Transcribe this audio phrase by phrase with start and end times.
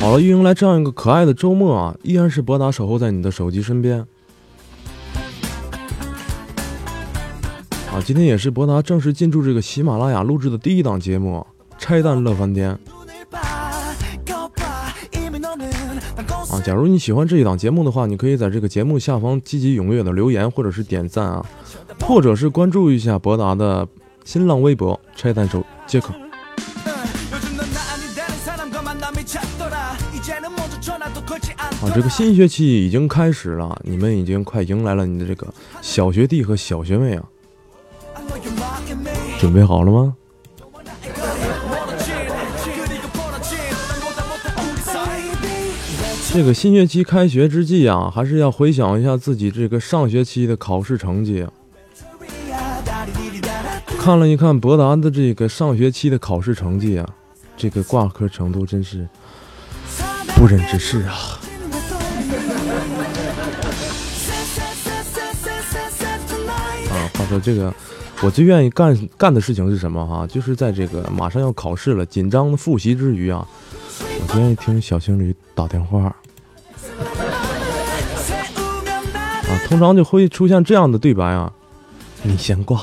[0.00, 4.06] 好了，又迎来这样一个可爱的周末啊，依然是博达守候在你的手机身边。
[7.92, 11.44] 啊，今天也是博达正式进驻这个喜马拉雅录制的第一档节目
[11.78, 12.74] 《拆弹乐翻天》
[16.70, 21.44] 假如你喜欢这一档节目的话，你可以在这个节目下方积极踊跃的留言或者是点赞啊，
[22.02, 23.88] 或者是关注一下博达的
[24.24, 26.14] 新浪微博“拆弹手杰克”。
[31.82, 35.52] 啊，这个新学期已经开始了，你们已经快迎来了你的这个
[35.82, 37.24] 小学弟和小学妹啊，
[39.40, 40.14] 准备好了吗？
[46.32, 51.44] 这个新学期开学之际啊，还是要回想一下自己这个上学期的考试成绩。
[53.98, 57.06] 看了一看博达的这个上学期的考试成绩啊，
[57.56, 59.08] 这个挂科程度真是
[60.36, 61.40] 不忍直视啊！
[67.14, 67.74] 话说这个，
[68.22, 70.24] 我最愿意干干的事情是什么哈？
[70.28, 73.46] 就是在这个马上要考试了，紧张的复习之余啊，
[74.32, 76.04] 我愿意听小情侣打电话。
[76.04, 76.14] 啊，
[79.66, 81.52] 通常就会出现这样的对白啊：
[82.22, 82.80] 你先挂，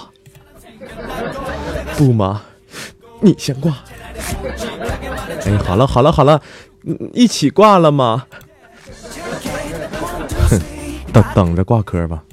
[1.95, 2.41] 不吗？
[3.21, 3.73] 你先挂。
[5.45, 6.41] 哎，好了好了好了，
[7.13, 8.25] 一起挂了吗？
[10.49, 10.59] 哼，
[11.13, 12.23] 等等着挂科吧。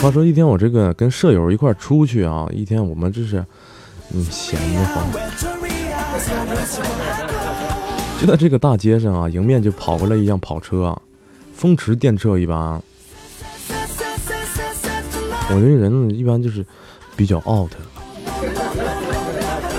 [0.00, 3.44] 话说一天，我这个跟舍友一块出去啊，一天我们这是，
[4.14, 5.04] 嗯，闲得慌。
[8.20, 10.96] 就在这个大街上啊，迎面就跑过来一辆跑车，
[11.52, 12.80] 风驰电掣一般。
[15.50, 16.64] 我这个人一般就是
[17.16, 17.72] 比较 out，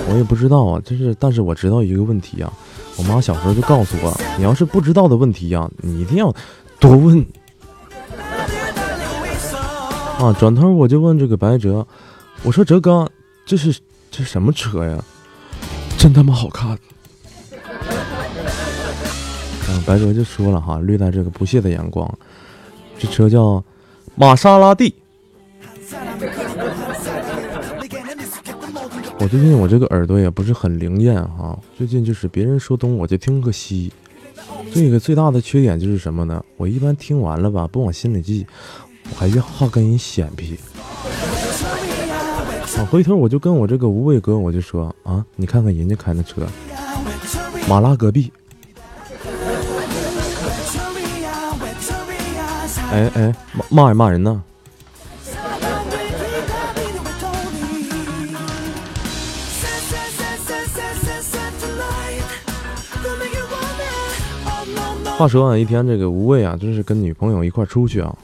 [0.10, 2.52] 我也不知道啊，就是但是我知道一个问题啊，
[2.98, 6.36] 我妈小时候就告诉我，你要是不知道的问题呀，你一定要
[6.78, 7.26] 多问。
[10.20, 10.36] 啊！
[10.38, 11.88] 转头我就问这个白哲，
[12.44, 13.10] 我说：“哲哥，
[13.46, 13.74] 这是
[14.12, 15.02] 这什么车呀？
[15.98, 16.78] 真他妈好看！”
[19.70, 22.14] 嗯，白哲就说了哈，略带这个不屑的眼光，
[22.98, 23.64] 这车叫
[24.16, 24.94] 玛莎拉蒂。
[29.22, 33.90] 我最近我这个耳朵也不是很灵验哈，最近就是别人说东我就听个西。
[34.74, 36.44] 这个最大的缺点就是什么呢？
[36.58, 38.46] 我一般听完了吧，不往心里记。
[39.12, 40.58] 我还越好跟人显皮，
[42.12, 42.86] 啊！
[42.90, 46.48] 回头我就跟我这个无畏哥，我就说啊，你看看人家开那车，
[47.68, 48.32] 马拉戈壁。
[52.92, 53.36] 哎哎，
[53.70, 54.42] 骂骂人骂人呢！
[65.18, 68.16] 话说啊，一天这个无畏啊，就是跟女朋友一块出去啊。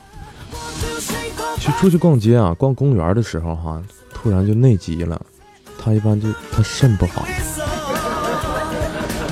[1.66, 3.82] 去出去逛街啊，逛公园的时候哈，
[4.14, 5.20] 突然就内急了。
[5.80, 7.26] 他一般就他肾不好，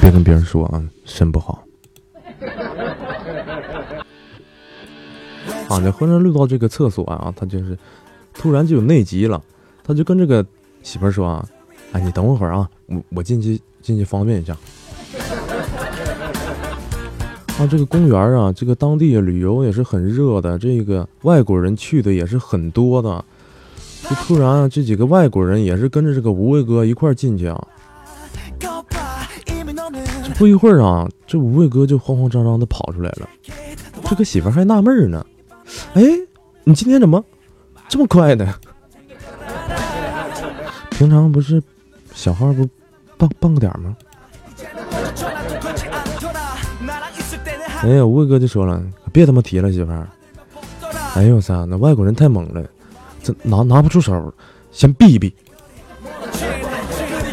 [0.01, 1.63] 别跟别人说啊，肾不好。
[5.69, 7.77] 啊，这忽然路到这个厕所啊，他就是
[8.33, 9.39] 突然就有内急了，
[9.83, 10.43] 他就跟这个
[10.81, 11.47] 媳妇儿说啊，
[11.91, 14.57] 哎，你等我会儿啊，我我进去进去方便一下。
[17.59, 23.23] 啊，这个公园啊，这个当地旅游也是很热的，这个外国人去的也是很多的。
[24.01, 27.67] 就突然啊，这几个外国人也是跟着这个无畏哥一块进去啊。
[28.59, 33.29] 这不一会儿啊，这无畏哥就慌慌张张的跑出来了。
[34.09, 35.25] 这个媳妇还纳闷呢，
[35.93, 36.03] 哎，
[36.63, 37.23] 你今天怎么
[37.87, 38.53] 这么快呢？
[40.89, 41.61] 平常不是
[42.13, 42.67] 小号不
[43.17, 43.95] 半半个点吗？
[47.83, 48.81] 哎呀，吴哥就说了，
[49.11, 50.07] 别他妈提了，媳妇儿。
[51.15, 52.63] 哎呦我操，那外国人太猛了，
[53.21, 54.33] 这拿拿不出手，
[54.71, 55.35] 先避一避，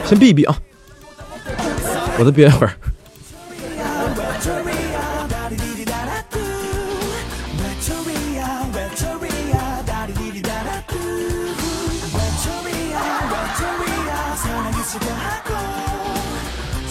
[0.05, 0.58] 先避一避啊！
[2.19, 2.73] 我再憋一会儿。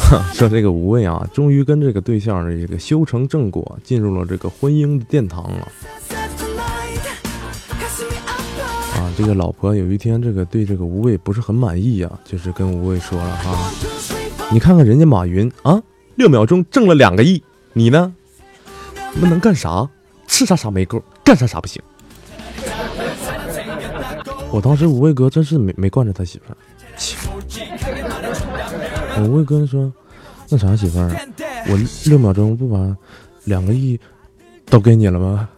[0.34, 5.68] 说这个无畏啊，终于跟这个对象的这个修成正果，进入了这个婚姻的殿堂了。
[8.96, 13.72] 啊，这个老婆有一天这个对这个吴畏不是很满意呀，就是跟吴畏说了哈，
[14.52, 15.82] 你看看人家马云啊，
[16.16, 18.14] 六秒钟挣了两个亿，你呢？
[19.14, 19.88] 你们能干啥？
[20.28, 21.82] 吃啥啥没够，干啥啥不行。
[24.52, 26.58] 我当时吴畏哥真是没没惯着他媳妇儿。
[29.24, 29.92] 吴畏哥说
[30.50, 31.10] ：“那啥媳妇儿，
[31.68, 32.96] 我六秒钟不把
[33.44, 34.00] 两个亿
[34.66, 35.50] 都给你了吗？”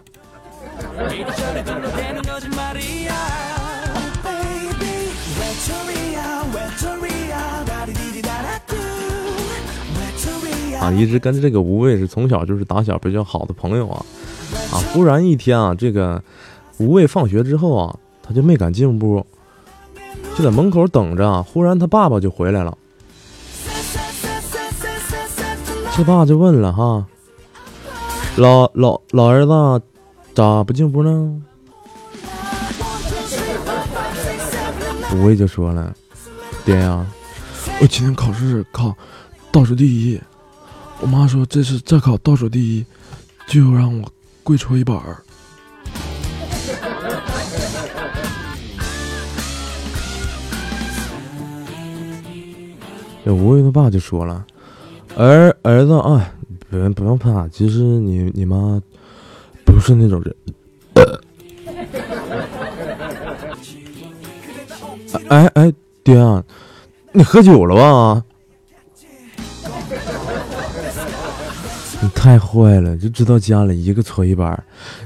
[10.80, 14.04] 啊，一直跟这个吴畏是从小就是打小比较好的朋友啊。
[14.72, 16.20] 啊，忽然一天啊，这个
[16.80, 19.24] 吴畏放学之后啊，他就没敢进屋，
[20.36, 21.44] 就在门口等着。
[21.44, 22.76] 忽然他爸爸就回来了，
[25.94, 27.06] 他爸就问了哈，
[28.38, 29.84] 老老老儿子
[30.34, 31.42] 咋不进屋呢？
[35.14, 35.94] 吴畏就说了，
[36.64, 37.06] 爹呀，
[37.82, 38.96] 我今天考试考
[39.52, 40.20] 倒数第一。
[41.02, 42.86] 我妈说：“这次再考倒数第一，
[43.48, 44.12] 就让我
[44.44, 45.22] 跪搓衣板儿。”
[53.26, 54.46] 这吴畏他爸就说了
[55.16, 56.34] ：“儿儿子啊，
[56.70, 58.82] 不用不用怕，其实你你妈
[59.66, 60.36] 不是那种人。”
[65.28, 65.74] 哎哎，
[66.04, 66.16] 爹，
[67.12, 68.24] 你喝酒了吧？
[72.02, 74.64] 你太坏了，就知道家里一个搓衣板，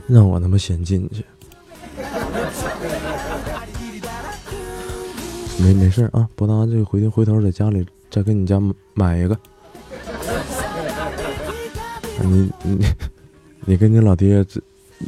[0.08, 1.26] 让我他妈先进去。
[5.58, 8.62] 没没事啊，博达这个回去回头在家里再给你家
[8.94, 9.38] 买一个。
[12.26, 12.86] 你你
[13.66, 14.60] 你跟你老爹这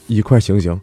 [0.07, 0.79] 一块行行。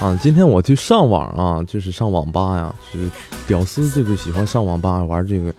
[0.00, 3.10] 啊，今天我去上网啊，就是上网吧呀，是
[3.48, 5.52] 屌丝这个喜欢上网吧玩这个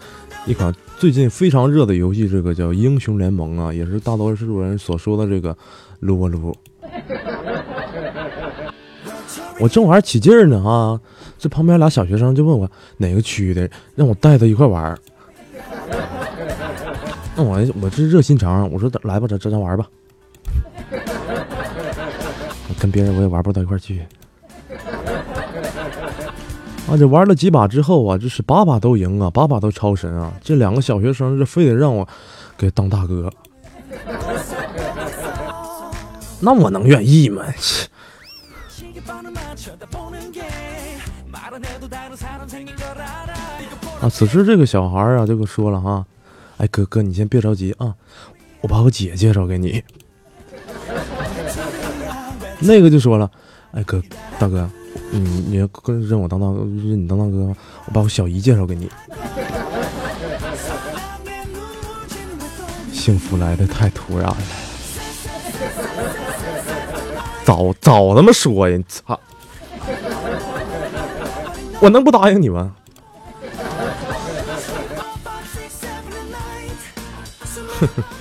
[0.45, 5.57] 一款最近非常热的游戏，这个叫英雄联盟啊，也是大多数人所说的这个
[5.99, 6.55] 撸啊撸。
[9.59, 10.97] 我正玩起劲儿呢啊，
[11.39, 14.95] 这旁边俩小学生就问我哪个区的，让我带他一块玩。
[17.35, 19.87] 那我我这热心肠，我说来吧，咱咱咱玩吧。
[22.79, 24.05] 跟别人我也玩不到一块去。
[26.87, 26.97] 啊！
[26.97, 30.33] 这玩了几把之后啊，这是把把都赢啊，把把都超神啊！
[30.43, 32.07] 这两个小学生这非得让我
[32.57, 33.31] 给当大哥，
[36.41, 37.43] 那我能愿意吗？
[37.57, 37.87] 切
[44.01, 44.09] 啊！
[44.09, 46.05] 此时这个小孩啊，就给说了哈，
[46.57, 47.93] 哎，哥哥你先别着急啊，
[48.61, 49.83] 我把我姐介绍给你。
[52.59, 53.29] 那个就说了，
[53.71, 54.01] 哎哥，
[54.37, 54.69] 大哥。
[55.11, 57.55] 你你要跟认我当大认你当大哥，
[57.85, 58.89] 我把我小姨介绍给你。
[62.93, 64.37] 幸福来的太突然了，
[67.43, 68.79] 早早他妈说呀！
[68.87, 69.19] 操，
[71.81, 72.75] 我能不答应你吗？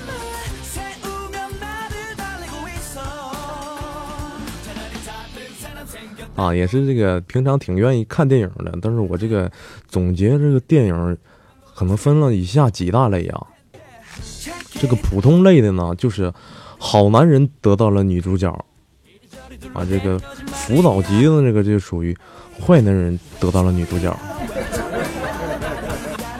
[6.37, 9.51] 啊，也是这个平常挺愿意看电影的，但是我这个
[9.89, 11.19] 总结这个电影，
[11.75, 13.45] 可能分了以下几大类啊。
[14.71, 16.33] 这个普通类的呢，就是
[16.79, 18.49] 好男人得到了女主角，
[19.73, 22.17] 啊，这个辅导级的这个就属于
[22.61, 24.17] 坏男人得到了女主角。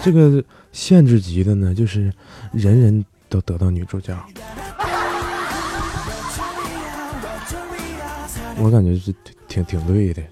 [0.03, 2.13] 这个限制级的呢，就是
[2.53, 4.17] 人人都得到女主角。
[8.57, 9.15] 我感觉是。
[9.49, 10.23] 挺挺对的。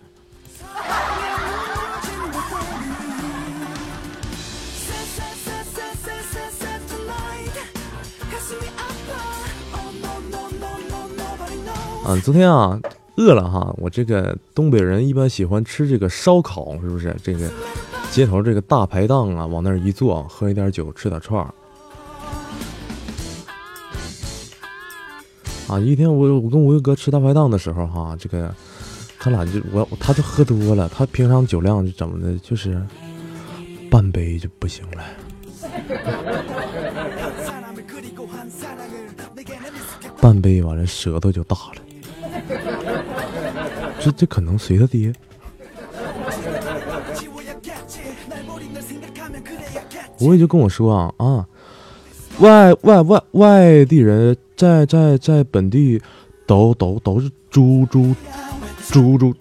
[12.04, 12.78] 啊，昨天啊，
[13.16, 17.14] 饿了哈，我这个东北人一般喜欢吃这个烧烤，是不是？
[17.22, 17.50] 这个
[18.10, 21.54] 街头这个大排档啊，往那儿一坐，喝一点酒，吃点串儿。
[25.68, 28.54] 啊，一天我我跟吴哥吃大排档的时候哈，这个。
[29.18, 30.88] 他俩就我，他就喝多了。
[30.88, 32.80] 他平常酒量就怎么的，就是
[33.90, 35.02] 半杯就不行了。
[40.20, 41.82] 半杯完了，舌头就大了。
[44.06, 45.12] 这这可能随他爹。
[50.20, 51.44] 我也就跟我说啊啊，
[52.38, 56.00] 外外外外地人在在在本地
[56.46, 58.14] 都都都是猪猪
[58.88, 59.34] 猪猪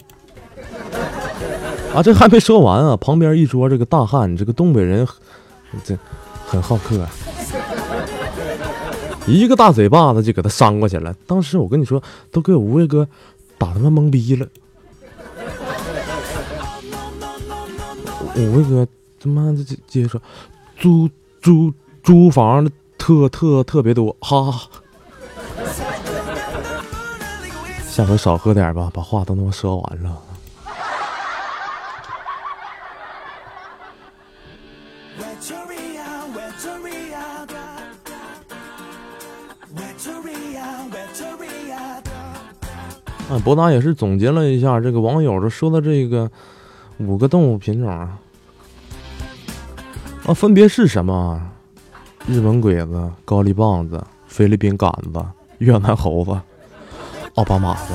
[1.94, 2.02] 啊！
[2.02, 5.06] 这还没说完啊，旁边一桌这个大汉，这个东北人，
[5.84, 5.96] 这
[6.44, 7.06] 很好客，
[9.26, 11.14] 一个大嘴巴子就给他扇过去了。
[11.26, 13.08] 当时我跟你说，都给我吴畏哥
[13.58, 14.46] 打他妈懵逼了。
[18.36, 18.86] 五位哥
[19.18, 20.20] 他妈的接接着说，
[20.78, 21.08] 租
[21.40, 21.72] 租
[22.02, 24.68] 租房特特特别多，哈。
[27.88, 30.22] 下回少喝点吧，把话都他妈说完了。
[43.28, 46.30] 啊，博达也是总结了一下这个网友这说的这个
[46.98, 48.18] 五个动物品种啊。
[50.24, 51.40] 啊，分别是什么？
[52.26, 55.24] 日本鬼子、高丽棒子、菲律宾杆子、
[55.58, 56.36] 越南猴子、
[57.34, 57.94] 奥巴马子。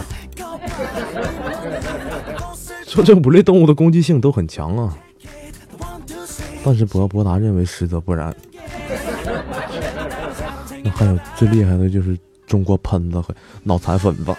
[2.86, 4.98] 说这五类动物的攻击性都很强啊，
[6.64, 8.34] 但是博博达认为实则不然。
[10.84, 13.34] 那还有最厉害的就是中国喷子和
[13.64, 14.36] 脑残粉子。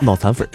[0.00, 0.48] 脑残粉。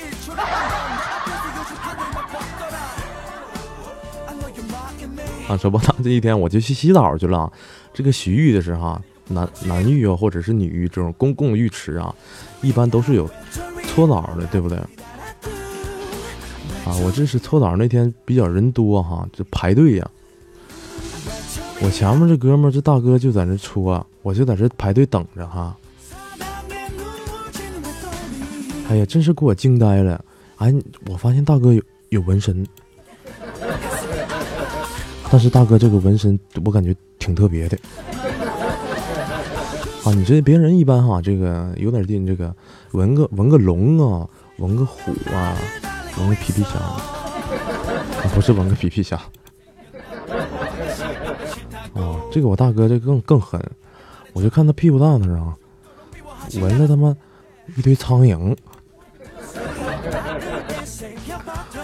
[5.48, 7.52] 啊，说不，他这一天我就去洗澡去了。
[7.94, 12.16] 这个洗浴的时候，男男浴啊，或者是女浴这种公共浴池啊，
[12.62, 13.30] 一般都是有
[13.88, 14.78] 搓澡的，对不对？
[16.86, 20.10] 啊，我这是搓澡那天比较人多哈，就排队呀。
[21.82, 25.76] 我前面这哥们这大哥就在那搓，我就在这排队等着哈。
[28.94, 30.24] 哎呀，真是给我惊呆了！
[30.58, 30.72] 哎，
[31.10, 32.64] 我发现大哥有有纹身。
[35.32, 37.76] 但是大哥这个纹身，我感觉挺特别的
[40.06, 40.14] 啊！
[40.14, 42.56] 你这别人一般哈，这个有点劲，这个
[42.92, 45.58] 纹个纹个龙啊，纹个虎啊，
[46.20, 46.80] 纹个皮皮虾，
[48.36, 49.20] 不是纹个皮皮虾。
[51.94, 53.60] 哦，这个我大哥这更更狠，
[54.34, 55.52] 我就看他屁股蛋子上
[56.62, 57.18] 纹了他妈
[57.76, 58.56] 一堆苍蝇，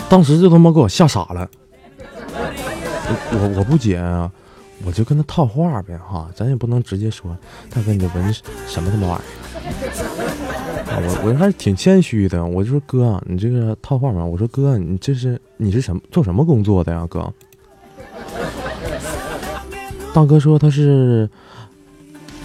[0.10, 1.48] 当时就他妈给我吓傻了。
[3.32, 4.32] 我我不解啊，
[4.86, 7.36] 我就跟他套话呗哈，咱也不能直接说
[7.70, 8.34] 大哥你纹
[8.68, 11.02] 什么他妈玩意儿？
[11.02, 17.32] 我我还是挺谦虚的，我就说哥，你这个套话嘛，我说哥，你这是你是什么做什么工作的呀哥？
[20.14, 21.30] 大哥说他是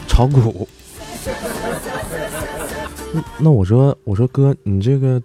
[0.06, 0.68] 炒股。
[3.12, 5.22] 那那我说我说哥，你这个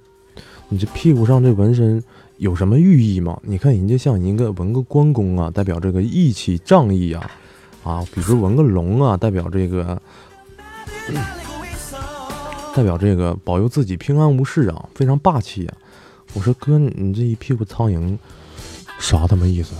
[0.68, 2.04] 你这屁股上这纹身。
[2.40, 3.38] 有什么寓意吗？
[3.44, 7.30] 你看人家像一个纹个关公啊，代表这个义气仗义啊，
[7.84, 10.02] 啊，比如纹个龙啊，代表这个，
[12.74, 15.76] 代表这个保佑自己平安无事啊，非常霸气啊。
[16.34, 18.18] 我说哥，你这一屁股苍蝇，
[19.00, 19.74] 啥他妈意思？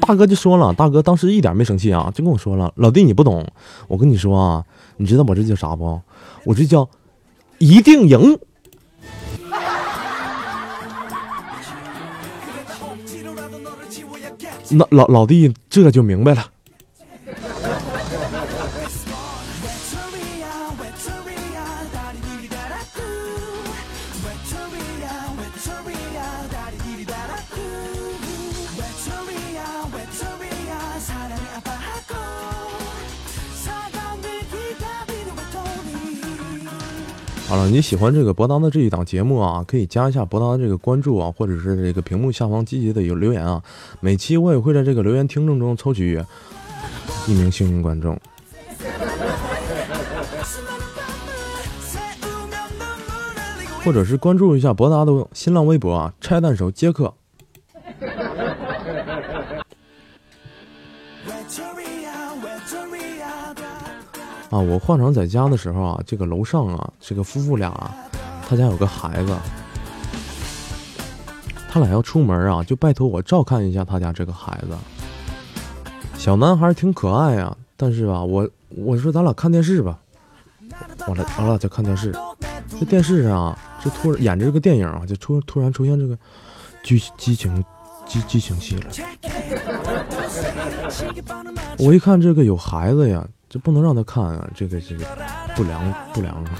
[0.00, 3.46] 大哥就说了，大哥当时一点没生气啊，就跟我说了，老弟你不懂，
[3.88, 4.64] 我跟你说啊，
[4.96, 6.00] 你知道我这叫啥不？
[6.46, 6.88] 我这叫。
[7.62, 8.36] 一定赢！
[14.70, 16.51] 那老老弟这就明白了。
[37.52, 43.62] 好了，你喜欢这个博达的这一档节目啊，可以加一下博达的这个关注啊，或者是这个屏幕下方积极的有留言啊。
[44.00, 46.18] 每期我也会在这个留言听众中抽取
[47.28, 48.18] 一名幸运观众，
[53.84, 57.12] 或者是关注一下博达的新浪微博啊，拆弹手杰克。
[64.52, 67.72] 啊，我换场在家的时候啊，这个楼上啊，这个夫妇俩，
[68.46, 69.34] 他家有个孩子，
[71.70, 74.76] 他俩要出门啊，就拜托我照看一下他家这个孩子。
[76.18, 79.98] 小男孩挺可爱呀，但是吧，我我说咱俩看电视吧，
[81.06, 82.14] 完了完了就看电视，
[82.78, 86.14] 这电视上啊，这突然演着这个电影啊，就突突然出现这个
[86.82, 87.64] 剧激情
[88.04, 88.90] 激激情戏了。
[91.80, 93.26] 我一看这个有孩子呀。
[93.52, 94.48] 这不能让他看啊！
[94.54, 95.04] 这个这个
[95.54, 96.42] 不良不良。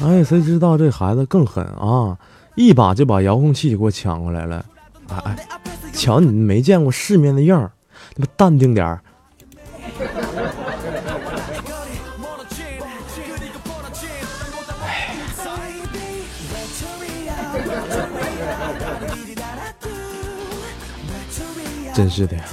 [0.00, 2.16] 哎，谁知道这孩子更狠啊！
[2.54, 4.64] 一把就把遥控器给我抢过来了。
[5.08, 5.36] 哎哎，
[5.92, 7.72] 瞧你没见过世面的样儿，
[8.14, 9.02] 你们淡定点儿。
[21.92, 22.44] 真是的呀。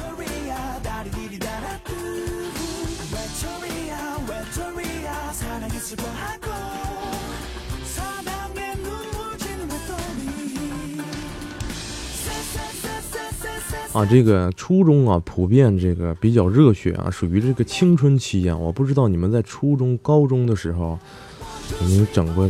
[13.98, 18.56] 啊，这个初中啊，普遍这个比较热血啊，属于这个青春期呀。
[18.56, 21.00] 我不知道你们在初中、高中的时候
[21.82, 22.48] 有没有整过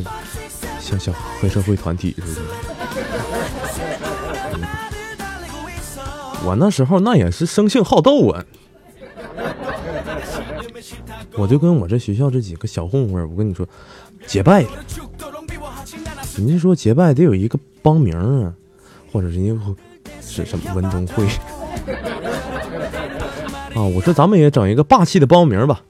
[0.78, 2.42] 像小黑社会团体似的。
[6.46, 8.44] 我那时候那也是生性好斗啊，
[11.38, 13.66] 我就跟我这学校这几个小混混，我跟你说，
[14.26, 14.70] 结拜了。
[16.38, 18.54] 人家说结拜得有一个帮名啊，
[19.14, 19.58] 或者人家。
[20.28, 21.26] 是什么文东会
[23.74, 23.82] 啊？
[23.82, 25.82] 我说咱们也整一个霸气的报名吧。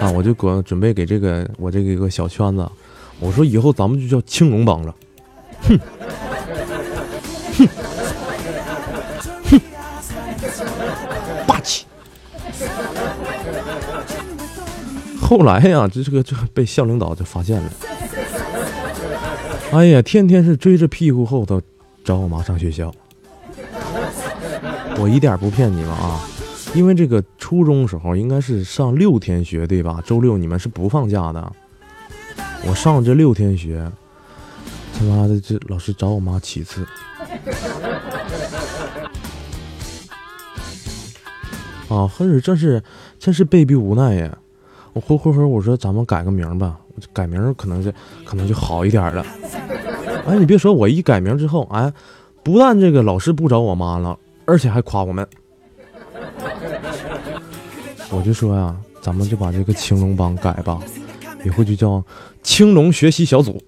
[0.00, 2.64] 啊，我就给准备给这个我这个一个小圈子，
[3.18, 4.94] 我说以后咱们就叫青龙帮了。
[5.62, 5.78] 哼，
[9.44, 9.60] 哼，
[11.46, 11.84] 霸气。
[15.20, 17.70] 后来呀，这这个这被校领导就发现了。
[19.72, 21.60] 哎呀，天天是追着屁股后头。
[22.04, 22.92] 找我妈上学校，
[24.98, 26.20] 我一点不骗你们啊，
[26.74, 30.02] 因为这个初中时候应该是上六天学对吧？
[30.04, 31.52] 周六你们是不放假的。
[32.66, 33.90] 我上这六天学，
[34.92, 36.86] 他妈的这老师找我妈七次。
[41.88, 42.82] 啊，或者这是
[43.18, 44.38] 真是被逼无奈呀。
[44.92, 46.78] 我回回回我说咱们改个名吧，
[47.12, 49.24] 改名可能是可能就好一点了。
[50.26, 51.92] 哎，你别说，我一改名之后，哎，
[52.42, 55.26] 不但这个老师不找我妈了，而且还夸我们。
[58.10, 60.80] 我就说呀，咱们就把这个青龙帮改吧，
[61.44, 62.02] 以后就叫
[62.42, 63.62] 青龙学习小组。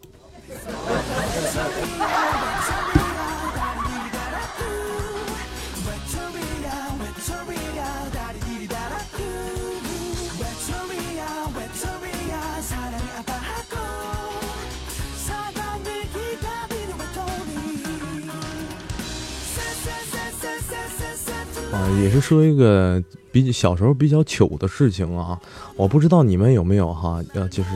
[22.01, 25.39] 也是说一个比小时候比较糗的事情啊，
[25.77, 27.71] 我不知道你们有没有哈，呃，就是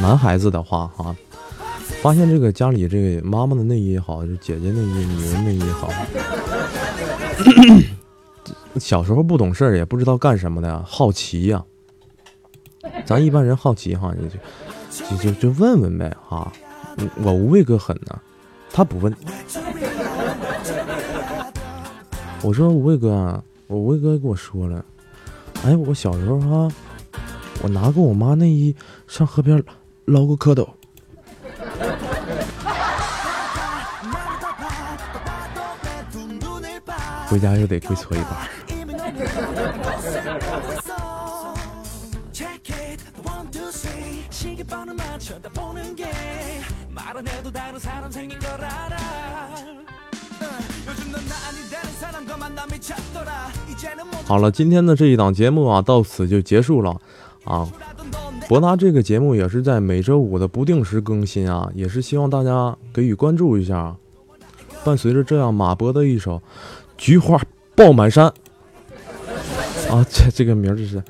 [0.00, 1.14] 男孩子的话哈，
[2.02, 5.90] 发现这个家里这个妈妈的内衣也好，就姐姐内衣、女人内衣也好，
[8.80, 11.64] 小时候不懂事儿，也不知道干什么的，好奇呀。
[13.04, 14.14] 咱一般人好奇哈，
[14.90, 16.50] 就就就就问问呗哈。
[17.22, 18.18] 我无畏哥狠呢，
[18.72, 19.14] 他不问。
[22.42, 23.42] 我说无畏哥。
[23.68, 24.82] 我威哥跟我说了，
[25.62, 26.74] 哎，我小时候哈，
[27.62, 28.74] 我拿过我妈内衣
[29.06, 29.62] 上河边
[30.06, 30.66] 捞过蝌蚪，
[37.28, 38.48] 回家又得跪搓衣板。
[54.24, 56.96] 好了，今天的这一档节目啊，到此就结束了
[57.44, 57.66] 啊。
[58.48, 63.96] 博达这个节目也是在每周五的不定时更新啊，也是希望大家给予关注一下。
[64.84, 66.36] 伴随着这样马博的一首
[66.96, 67.40] 《菊花
[67.74, 68.32] 爆满山》
[69.94, 71.00] 啊，这这个名儿这是《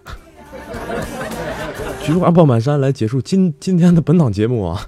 [2.02, 4.86] 菊花爆满山》来结束今今天的本档节目啊。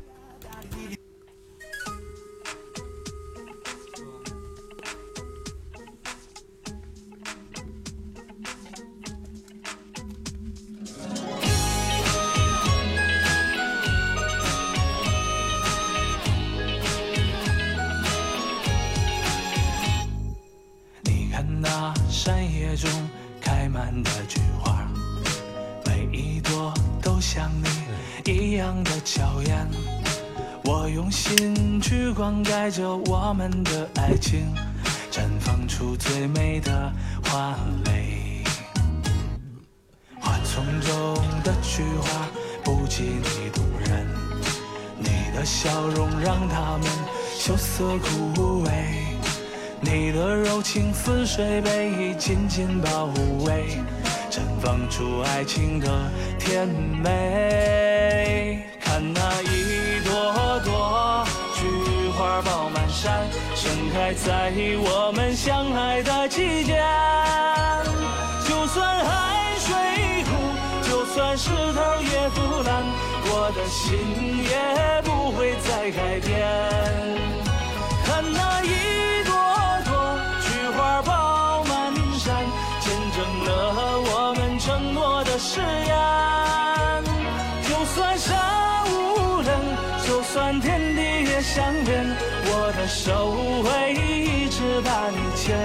[27.33, 29.69] 像你一样的娇艳
[30.65, 34.53] 我用心去灌溉着我们的爱情
[35.13, 38.43] 绽放出最美的花蕾。
[40.19, 41.15] 花丛中
[41.45, 42.29] 的菊花
[42.65, 44.09] 不及你动人。
[44.99, 46.91] 你的笑容让它们
[47.39, 48.71] 羞涩枯萎
[49.81, 53.09] 你的柔情似水被紧紧包
[53.47, 53.79] 围。
[54.31, 55.89] 绽放出爱情的
[56.39, 56.69] 甜
[57.03, 66.81] 美看那一朵朵菊花爆满山盛开在我们相爱的季节
[68.47, 72.85] 就算海水枯就算石头也腐烂
[73.25, 73.99] 我的心
[74.45, 76.47] 也不会再改变
[78.05, 79.20] 看那一
[91.53, 92.07] 相连，
[92.45, 93.33] 我的手
[93.65, 95.59] 会一直把你牵。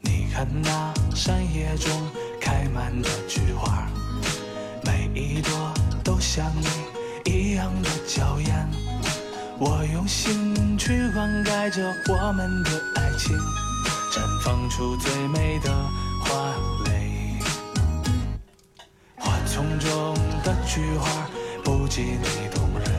[0.00, 1.92] 你看那山野中
[2.40, 3.86] 开满的菊花，
[4.84, 5.52] 每一朵
[6.02, 6.66] 都像你
[7.32, 8.68] 一样的娇艳。
[9.60, 13.36] 我用心去灌溉着我们的爱情，
[14.10, 15.70] 绽放出最美的
[16.24, 16.52] 花
[16.84, 17.38] 蕾。
[19.16, 21.08] 花丛中的菊花
[21.62, 22.90] 不及你动人，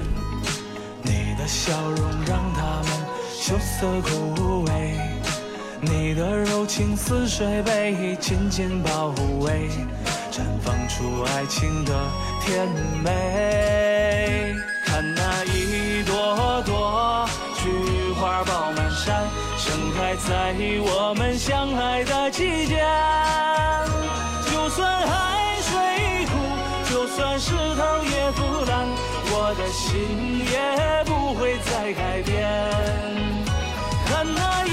[1.04, 3.06] 你的笑容让它们
[3.38, 4.95] 羞涩枯萎。
[5.82, 9.69] 你的柔情似水被紧紧包围，
[10.32, 11.93] 绽放出爱情的
[12.45, 12.65] 甜
[13.04, 14.56] 美。
[14.86, 19.28] 看那一朵朵菊花爆满山，
[20.17, 22.84] 在我们相爱的季节。
[24.52, 26.34] 就算海水枯，
[26.89, 28.88] 就算石头也腐烂，
[29.32, 32.32] 我的心也不会再改变。
[34.06, 34.69] 看那一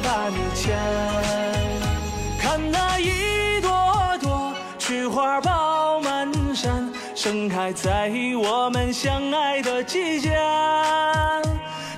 [0.00, 0.76] 把你牵。
[2.40, 10.36] 看那一朵朵菊花爆满山，盛开在我们相爱的季节。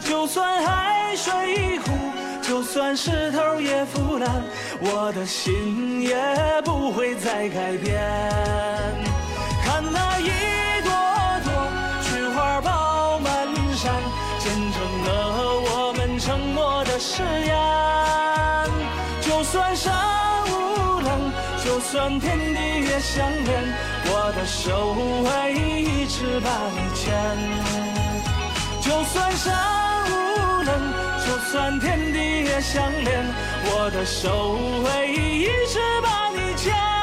[0.00, 1.92] 就算海水枯，
[2.42, 4.42] 就算石头也腐烂，
[4.80, 6.16] 我的心也
[6.64, 8.00] 不会再改变。
[9.64, 10.30] 看那一
[21.90, 23.64] 算天地也相连，
[24.06, 27.10] 我的手会一直把你牵。
[28.80, 29.52] 就算山
[30.08, 30.70] 无棱，
[31.26, 33.26] 就算天地也相连，
[33.64, 36.99] 我的手会一直把你牵。